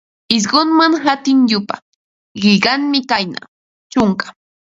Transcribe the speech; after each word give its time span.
Isqunman 0.35 0.93
qatiq 1.03 1.39
yupa, 1.51 1.75
qillqanmi 2.41 2.99
kayna: 3.09 3.41
chunka 3.91 4.27